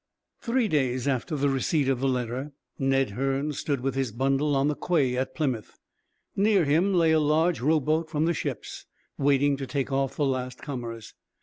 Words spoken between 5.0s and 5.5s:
at